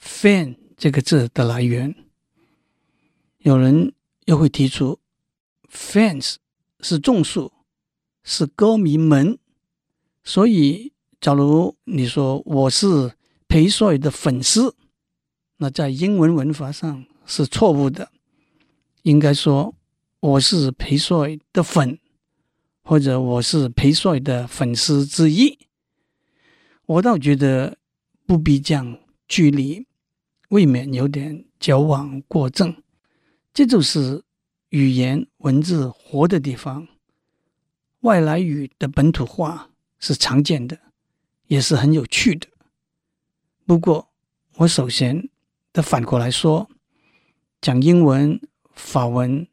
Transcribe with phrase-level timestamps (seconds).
[0.00, 1.94] ，fan 这个字的来源。
[3.38, 3.92] 有人
[4.24, 4.98] 又会提出
[5.70, 6.36] ，fans
[6.80, 7.52] 是众数，
[8.22, 9.38] 是歌迷们，
[10.24, 13.14] 所以假如你说我是
[13.48, 14.76] 裴帅的粉丝，
[15.58, 17.04] 那在英文文法上。
[17.30, 18.10] 是错误的，
[19.02, 19.72] 应该说
[20.18, 21.96] 我是裴帅的粉，
[22.82, 25.56] 或者我是裴帅的粉丝之一。
[26.86, 27.78] 我倒觉得
[28.26, 29.86] 不必将距离，
[30.48, 32.82] 未免有点矫枉过正。
[33.54, 34.24] 这就是
[34.70, 36.88] 语言文字活的地方，
[38.00, 40.76] 外来语的本土化是常见的，
[41.46, 42.48] 也是很有趣的。
[43.64, 44.08] 不过，
[44.56, 45.30] 我首先
[45.72, 46.68] 得反过来说。
[47.60, 48.40] 讲英文、
[48.72, 49.46] 法文，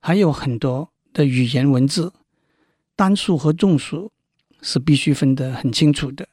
[0.00, 2.12] 还有很多的语言文字，
[2.96, 4.10] 单数和众数
[4.60, 6.28] 是必须分得很清楚的。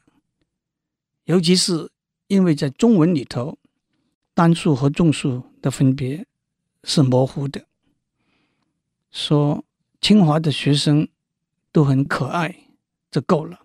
[1.26, 1.92] 尤其是
[2.26, 3.56] 因为在中文里头，
[4.34, 6.26] 单数和众数的分别
[6.82, 7.68] 是模糊的。
[9.12, 9.64] 说
[10.00, 11.06] 清华的学生
[11.70, 12.66] 都很可爱，
[13.12, 13.60] 这够了。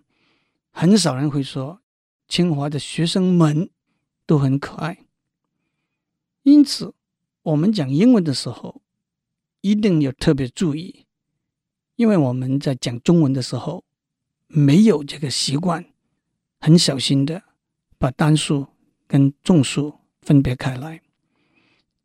[0.69, 1.81] 很少人会说
[2.28, 3.72] 清华的学生们
[4.28, 5.06] 都很可爱。
[6.44, 6.94] 因此。
[7.47, 8.81] 我们讲英文的时候，
[9.62, 11.06] 一定要特别注意，
[11.96, 13.85] 因为我们在讲中文的时候
[14.47, 15.86] 没有这个习惯，
[16.59, 17.44] 很小心的
[17.97, 18.68] 把单数
[19.07, 21.02] 跟众数分别开来。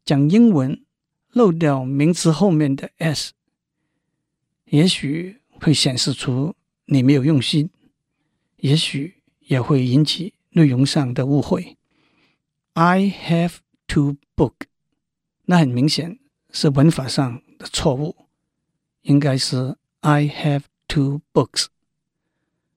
[0.05, 0.85] 讲英文
[1.33, 3.33] 漏掉名词后面的 s，
[4.67, 6.55] 也许会显示出
[6.85, 7.69] 你没有用心，
[8.59, 11.77] 也许也会引起内容上的误会。
[12.75, 13.57] I have
[13.89, 14.72] to book。
[15.45, 16.19] 那很明显
[16.51, 18.17] 是文法上的错误，
[19.03, 21.67] 应该是 I have two books。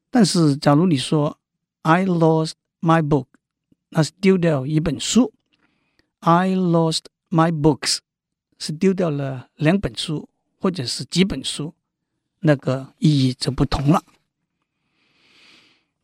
[0.10, 1.40] 但是，假如你说
[1.84, 3.28] I lost my book，
[3.90, 5.34] 那是丢掉一本书
[6.22, 8.00] ；I lost my books
[8.58, 11.76] 是丢掉了两本书或者是几本书，
[12.40, 14.04] 那个意义就不同了。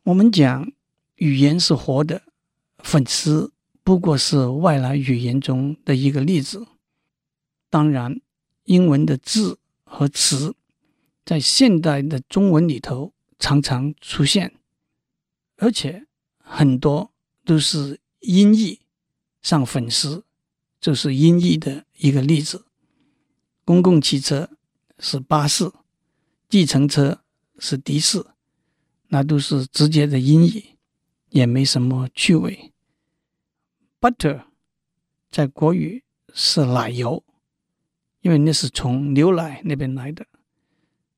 [0.04, 0.72] 我们讲
[1.16, 2.22] 语言是活的，
[2.80, 3.52] 粉丝。
[3.84, 6.68] 不过是外来语言中的一个例子。
[7.70, 8.22] 当然，
[8.66, 10.56] 英文的字和词
[11.26, 14.54] 在现代的中文里头常常出现，
[15.58, 16.06] 而且
[16.38, 17.12] 很多
[17.46, 18.82] 都是音译
[19.42, 20.26] 上粉丝，
[20.80, 22.66] 就是音译的一个例子。
[23.64, 24.50] 公共汽车
[25.00, 25.72] 是巴士，
[26.50, 27.24] 计程车
[27.58, 28.26] 是的士，
[29.08, 30.78] 那都是直接的音译，
[31.30, 32.74] 也没什么趣味。
[34.02, 34.46] Butter
[35.30, 36.04] 在国语
[36.34, 37.24] 是奶油，
[38.22, 40.26] 因为那是从牛奶那边来的。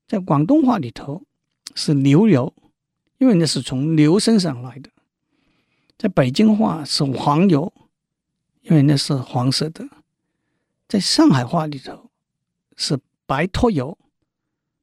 [0.05, 1.23] 在广东话里头
[1.75, 2.53] 是牛油，
[3.19, 4.89] 因为那是从牛身上来的。
[5.97, 7.73] 在北京话是黄油，
[8.63, 9.87] 因为那是黄色的。
[10.89, 12.11] 在上海话里头
[12.75, 13.97] 是白托油，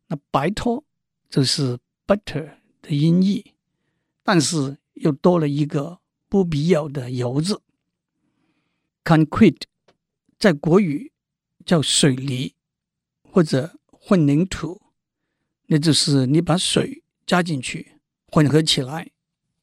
[0.07, 0.83] 那白托
[1.29, 3.53] 就是 butter 的音译，
[4.25, 6.01] 但是又多了一个
[6.31, 7.61] 不必要的油字。
[9.11, 9.63] Concrete
[10.39, 11.11] 在国语
[11.67, 12.55] 叫水泥
[13.25, 14.81] 或者混凝土，
[15.67, 17.97] 那就是你把水加进去，
[18.29, 19.11] 混合起来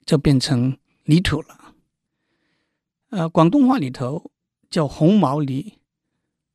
[0.05, 1.75] 就变成泥土了。
[3.07, 4.33] 呃，广东话里头
[4.69, 5.79] 叫红毛泥，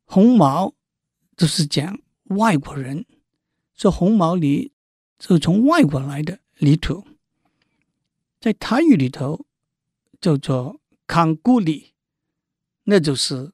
[0.04, 0.74] 红毛
[1.34, 3.06] 就是讲外国人，
[3.72, 4.70] 说红毛泥
[5.18, 7.06] 是从外国来的泥土，
[8.38, 9.46] 在台语里头
[10.20, 11.91] 叫做康固里，
[12.84, 13.52] 那就是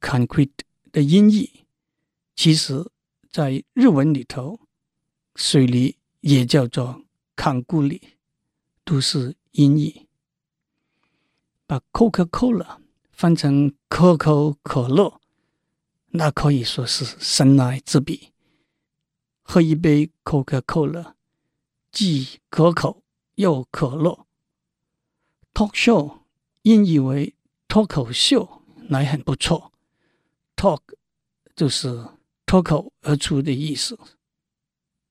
[0.00, 0.50] concrete
[0.92, 1.64] 的音译。
[2.34, 2.90] 其实，
[3.30, 4.60] 在日文里头，
[5.34, 7.04] 水泥也叫做
[7.36, 8.16] 康固里，
[8.84, 10.06] 都是音译。
[11.66, 12.78] 把 Coca-Cola
[13.12, 15.20] 翻成可口可乐，
[16.08, 18.32] 那可以说是神来之笔。
[19.42, 21.14] 喝一杯 Coca-Cola，
[21.92, 23.02] 既可口
[23.34, 24.26] 又可乐。
[25.52, 26.20] Talk show
[26.62, 27.34] 音译为
[27.68, 28.59] 脱口秀，
[28.90, 29.72] 来很不错。
[30.56, 30.82] Talk
[31.56, 32.06] 就是
[32.44, 33.98] 脱口而出的意思。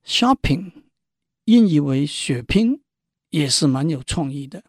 [0.06, 0.72] Shopping
[1.46, 2.82] 音译为血拼，
[3.30, 4.64] 也是蛮有创意的。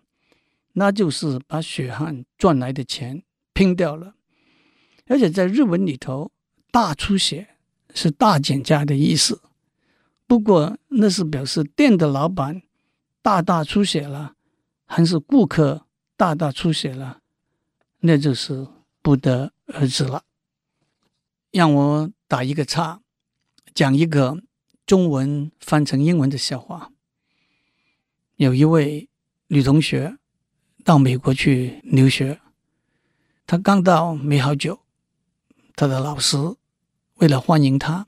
[0.72, 4.14] 那就是把血汗赚来的钱拼掉了，
[5.06, 6.30] 而且在日文里头
[6.70, 7.56] ，“大出血”
[7.92, 9.42] 是大减价的意思。
[10.26, 12.62] 不过那是表示店的老板
[13.20, 14.36] 大大出血了，
[14.86, 15.86] 还是顾客
[16.16, 17.20] 大大出血了，
[17.98, 18.68] 那就是
[19.02, 20.24] 不得而知了。
[21.50, 23.00] 让我打一个岔，
[23.74, 24.42] 讲一个
[24.86, 26.90] 中文翻成英文的笑话。
[28.36, 29.08] 有一位
[29.48, 30.16] 女同学。
[30.82, 32.40] 到美国去留学，
[33.46, 34.80] 她刚到没好久，
[35.76, 36.38] 她的老师
[37.16, 38.06] 为了欢迎她，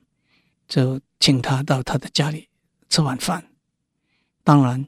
[0.67, 2.49] 就请她到他的家里
[2.89, 3.47] 吃晚饭。
[4.43, 4.87] 当然，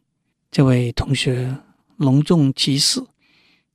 [0.50, 1.56] 这位同学
[1.98, 3.06] 隆重其事，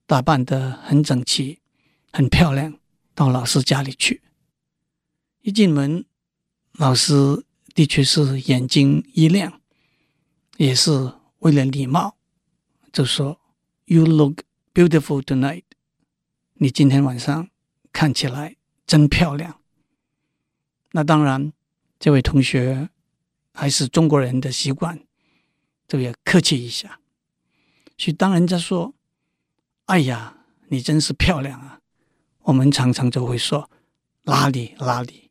[0.06, 1.60] 打扮得很整齐、
[2.12, 2.79] 很漂亮，
[3.15, 4.23] 到老师家里去。
[5.43, 6.05] 一进门，
[6.73, 9.61] 老师的确是眼睛一亮，
[10.57, 12.17] 也是为了礼貌，
[12.93, 13.41] 就说。
[13.87, 14.43] You look
[14.73, 15.65] beautiful tonight。
[16.55, 17.51] 你今天晚上
[17.93, 18.55] 看起来
[18.87, 19.61] 真漂亮。
[20.93, 21.53] 那当然，
[21.99, 22.91] 这位同学
[23.53, 25.05] 还是中国人的习惯，
[25.89, 27.01] 就要客气一下。
[27.99, 28.95] 去当人家说
[29.87, 31.81] ：“哎呀，你真是漂亮啊！”
[32.42, 33.70] 我们常常就会说
[34.25, 35.31] ：“哪里哪里。”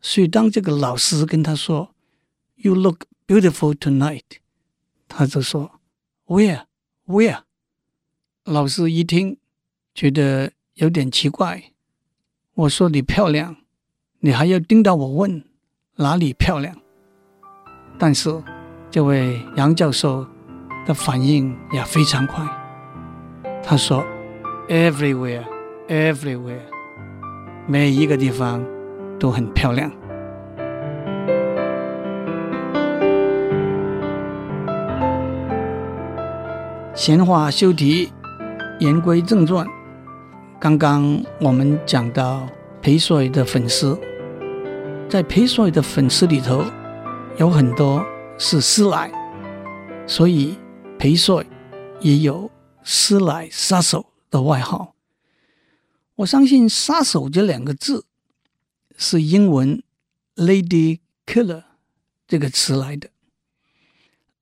[0.00, 1.94] 所以当这个老师跟他说
[2.56, 4.22] ：“You look beautiful tonight。”
[5.08, 5.80] 他就说
[6.26, 6.64] ：“Where?
[7.06, 7.42] Where?”
[8.44, 9.38] 老师一听，
[9.94, 11.72] 觉得有点奇怪。
[12.54, 13.56] 我说你漂亮，
[14.20, 15.44] 你还要盯到我问
[15.96, 16.80] 哪里漂亮？
[17.98, 18.42] 但是
[18.90, 20.26] 这位杨教授
[20.86, 22.46] 的反应也非常快。
[23.62, 24.04] 他说
[24.68, 25.44] ：“Everywhere,
[25.88, 26.60] everywhere，
[27.66, 28.64] 每一个地方
[29.18, 29.90] 都很漂亮。”
[36.94, 38.12] 闲话休提。
[38.80, 39.66] 言归正传，
[40.60, 42.46] 刚刚我们讲到
[42.80, 43.98] 裴帅的粉丝，
[45.08, 46.62] 在裴帅的粉丝里头
[47.38, 48.00] 有很多
[48.38, 49.10] 是师奶，
[50.06, 50.56] 所以
[50.96, 51.44] 裴帅
[51.98, 52.48] 也有
[52.84, 54.97] “师奶杀手”的外号。
[56.18, 58.06] 我相信“杀手”这两个字
[58.96, 59.82] 是英文
[60.34, 61.64] “lady killer”
[62.26, 63.10] 这个词来的。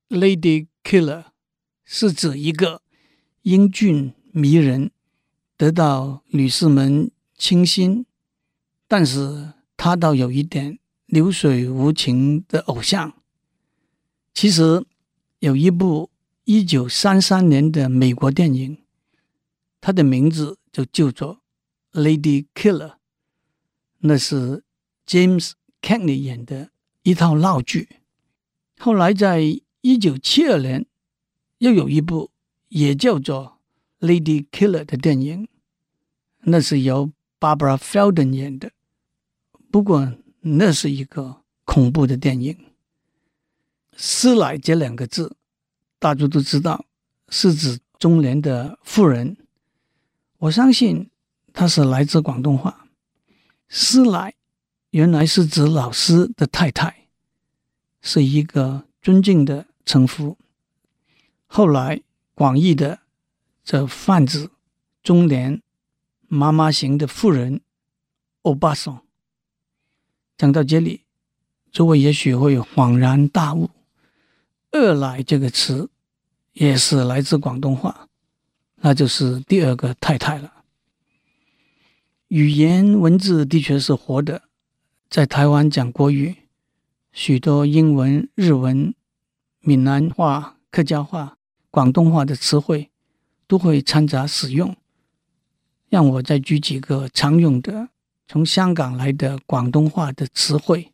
[0.08, 1.26] “lady killer”
[1.84, 2.82] 是指一个
[3.42, 4.12] 英俊。
[4.32, 4.90] 迷人，
[5.56, 8.04] 得到女士们倾心，
[8.86, 13.14] 但是他倒有一点流水无情的偶像。
[14.34, 14.84] 其实
[15.38, 16.10] 有一部
[16.44, 18.76] 一九三三年的美国电影，
[19.80, 21.36] 它的名字就叫做
[21.96, 22.90] 《Lady Killer》，
[23.98, 24.62] 那是
[25.06, 26.70] James Cagney 演的
[27.02, 27.88] 一套闹剧。
[28.78, 29.40] 后来在
[29.80, 30.86] 一九七二年，
[31.58, 32.30] 又有一部
[32.68, 33.54] 也叫做。
[33.98, 35.48] Lady Killer 的电影，
[36.40, 37.10] 那是由
[37.40, 38.70] Barbara Feldon 演的。
[39.70, 42.58] 不过那是一个恐怖的电影。
[43.96, 45.34] 师奶这两个字，
[45.98, 46.84] 大家都知道
[47.30, 49.38] 是指中年的妇人。
[50.36, 51.08] 我相信
[51.56, 52.86] 它是来自广东话。
[53.66, 54.34] 师奶
[54.90, 57.08] 原来是指老师的太太，
[58.02, 60.36] 是一个尊敬的称呼。
[61.46, 62.02] 后来
[62.34, 63.00] 广义的。
[63.64, 64.48] 这泛指
[65.02, 65.60] 中年
[66.28, 67.62] 妈妈型的妇人，
[68.42, 69.02] 欧巴桑。
[70.38, 71.02] 讲到这里，
[71.72, 73.70] 诸位也许会恍然大悟
[74.70, 75.90] ，“二奶”这个词
[76.52, 78.06] 也是来自广东话，
[78.76, 80.55] 那就是第二个太太了。
[82.28, 84.42] 语言文字的确是活的，
[85.08, 86.34] 在台湾讲国语，
[87.12, 88.92] 许多英文、日文、
[89.60, 91.38] 闽南话、客家话、
[91.70, 92.90] 广东话的词汇
[93.46, 94.76] 都会掺杂使用。
[95.88, 97.90] 让我再举几个常用的
[98.26, 100.92] 从香港来的广东话的词汇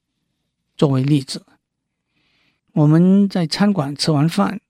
[0.77, 1.47] 作为例子。
[2.73, 4.61] 我们在餐馆吃完饭，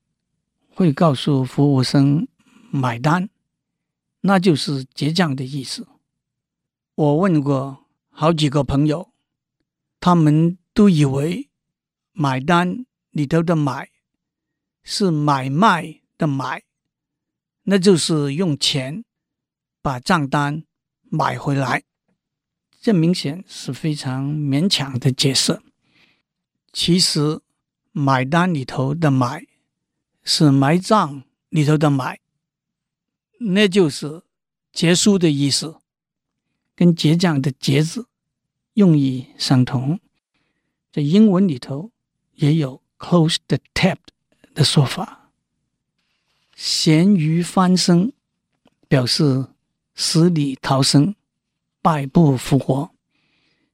[0.72, 2.28] 会告诉服务生
[2.70, 3.28] 买单，
[4.20, 5.88] 那就是结账的意思。
[6.94, 9.12] 我问过好几个朋友，
[10.00, 11.50] 他们都以为
[12.12, 13.90] 买单里头的“买”
[14.84, 16.62] 是买卖的“买”，
[17.64, 19.04] 那就是用钱
[19.80, 20.64] 把账单
[21.02, 21.84] 买回来。
[22.80, 25.60] 这明显是非常勉强的解释。
[26.72, 27.40] 其实。
[27.94, 29.46] 买单里头的“买”
[30.24, 32.18] 是埋账里头的“买”，
[33.52, 34.22] 那就是
[34.72, 35.81] 结束的意思，
[36.82, 38.08] 跟结账的“结”字
[38.74, 40.00] 用意相同。
[40.90, 41.92] 在英文里头
[42.32, 43.98] 也有 “close the tab”
[44.52, 45.30] 的说法。
[46.56, 48.12] 咸鱼翻身
[48.88, 49.46] 表示
[49.94, 51.14] 死里逃生、
[51.80, 52.90] 败不复活。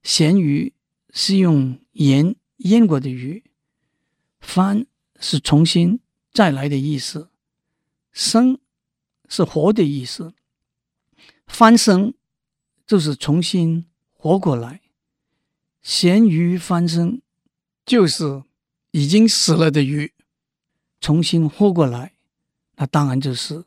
[0.02, 0.74] 咸鱼
[1.14, 3.42] 是用盐腌过的鱼。
[4.38, 4.84] 翻
[5.18, 5.98] 是重新
[6.30, 7.30] 再来的意思，
[8.12, 8.58] 生
[9.30, 10.34] 是活的意思，
[11.46, 12.12] 翻身
[12.88, 14.80] 就是重新活过来。
[15.80, 17.22] 咸鱼翻身
[17.86, 18.42] 就是
[18.90, 20.12] 已经死了的鱼
[21.00, 22.14] 重新活过来，
[22.74, 23.64] 那当然就是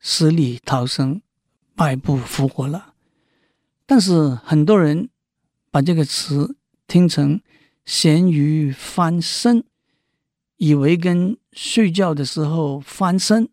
[0.00, 1.22] 死里逃生、
[1.74, 2.94] 败不复活了。
[3.86, 5.08] 但是很多人
[5.70, 7.40] 把这个词听成
[7.86, 9.64] 咸鱼翻身。
[10.56, 13.50] 以为跟睡觉的时候翻身、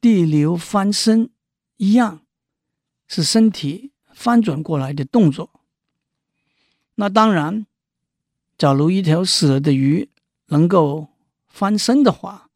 [0.00, 1.30] 地流翻身
[1.76, 2.26] 一样，
[3.06, 5.50] 是身体翻转过来的动作。
[6.94, 7.66] 那当然，
[8.56, 10.08] 假如一条死了的鱼
[10.46, 11.08] 能够
[11.46, 12.48] 翻身的话，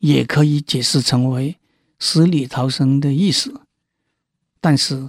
[0.00, 1.56] 也可以解释成为
[1.98, 3.62] 死里逃生的意思。
[4.60, 5.08] 但是，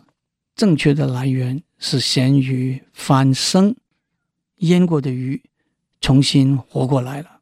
[0.56, 3.76] 正确的来源是咸鱼翻身，
[4.60, 5.44] 腌过的鱼
[6.00, 7.42] 重新活过来了。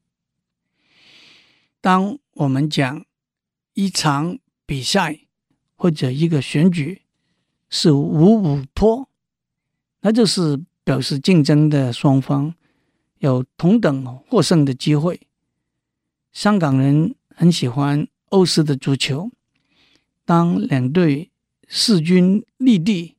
[1.80, 3.06] 当我们讲
[3.74, 5.20] 一场比赛
[5.76, 7.04] 或者一个选举
[7.70, 9.08] 是五五坡，
[10.02, 12.54] 那就是表示竞争的双方
[13.20, 15.22] 有同等获胜的机会。
[16.32, 19.32] 香港人很喜欢欧式的足球，
[20.24, 21.32] 当两队
[21.68, 23.16] 势均力敌，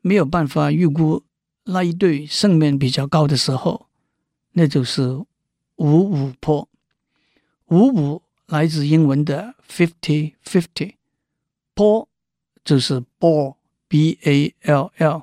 [0.00, 1.22] 没有办法预估
[1.64, 3.86] 那一队胜面比较高的时候，
[4.52, 5.08] 那就是
[5.76, 6.68] 五五坡。
[7.66, 10.94] 五五来自英文的 fifty fifty，
[11.74, 12.08] 坡
[12.64, 13.54] 就是 ball
[13.90, 15.22] B A L L，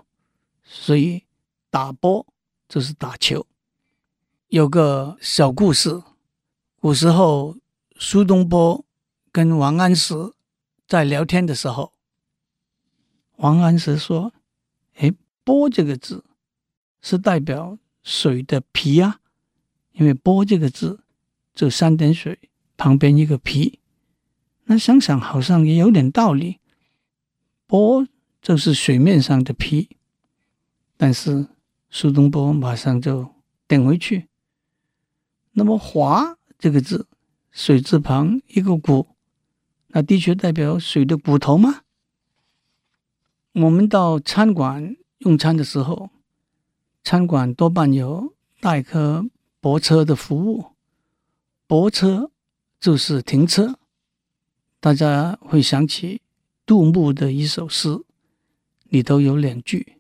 [0.66, 1.24] 所以
[1.70, 2.28] 打波
[2.68, 3.48] 就是打球。
[4.50, 6.04] 有个小故事，
[6.82, 7.56] 古时候
[7.96, 8.84] 苏东坡
[9.32, 10.14] 跟王安石
[10.86, 11.94] 在聊天的时候，
[13.38, 14.34] 王安石说
[15.00, 15.14] ：“哎，
[15.46, 16.26] 波这个字
[17.02, 19.22] 是代表水的皮啊，
[19.94, 21.00] 因为波这个字。”
[21.56, 23.80] 这三点水旁边一个皮，
[24.66, 26.60] 那想想好像也有点道理。
[27.66, 28.06] 波
[28.48, 29.98] 就是水面上的皮，
[30.96, 31.48] 但是
[31.90, 33.30] 苏东坡马上就
[33.68, 34.30] 顶回去。
[35.52, 37.10] 那么“华”这个字，
[37.52, 39.06] 水字旁一个骨，
[39.88, 41.82] 那的确代表水的骨头吗？
[43.52, 46.10] 我们到餐馆用餐的时候，
[47.04, 49.26] 餐馆多半有代客
[49.60, 50.68] 泊车的服务。
[51.68, 52.32] 泊车
[52.80, 53.78] 就是停车，
[54.80, 56.22] 大家会想起
[56.66, 58.06] 杜牧的一首诗，
[58.90, 59.98] 里头有两句：“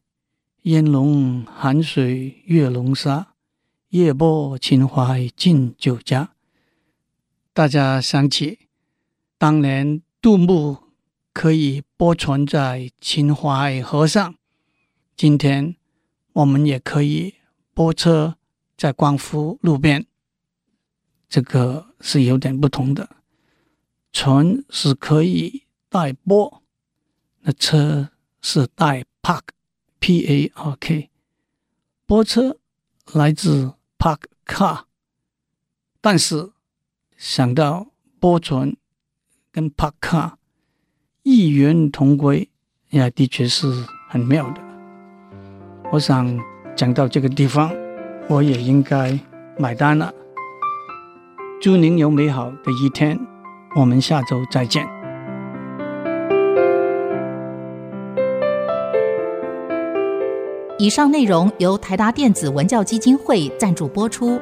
[0.63, 3.33] 烟笼寒水月笼沙，
[3.89, 6.33] 夜泊秦淮近酒家。”
[7.53, 8.69] 大家想起
[9.37, 10.77] 当年杜牧
[11.33, 14.35] 可以泊船在秦淮河上，
[15.15, 15.75] 今天
[16.33, 17.35] 我们也可以
[17.73, 18.37] 泊车
[18.77, 20.05] 在光复路边。
[21.27, 23.17] 这个是有点不同的，
[24.13, 26.63] 船是可以代泊，
[27.41, 28.11] 那车
[28.49, 31.09] 是带 park，p a r k，
[32.05, 32.55] 泊车
[33.11, 34.83] 来自 park car，
[35.99, 36.51] 但是
[37.17, 37.87] 想到
[38.21, 38.73] 泊船
[39.51, 40.35] 跟 park car
[41.23, 42.49] 异源同归，
[42.89, 43.67] 也的确是
[44.07, 44.61] 很妙的。
[45.91, 46.39] 我想
[46.73, 47.75] 讲到这个地方，
[48.29, 49.19] 我也应该
[49.59, 50.13] 买单了。
[51.61, 53.19] 祝您有美好的一天，
[53.75, 54.96] 我们下周再见。
[60.87, 64.39] 以上内容由台达电子文教基金会赞助播出。